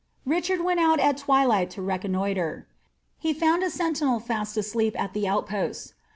[0.25, 2.67] Richard went out at twilight to reconnoitre.
[3.19, 5.93] He found a sentinel fast asleep at the outposts.